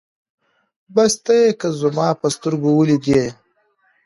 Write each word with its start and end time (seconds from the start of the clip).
بس 0.93 1.13
ته 1.23 1.33
يې 1.41 1.49
که 1.59 1.67
زما 1.81 2.07
په 2.19 2.27
سترګو 2.35 2.69
وليدې 2.75 3.23